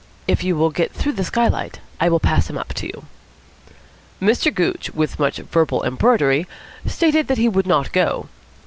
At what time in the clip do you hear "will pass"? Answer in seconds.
2.09-2.49